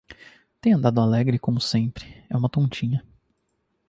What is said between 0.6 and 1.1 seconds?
andado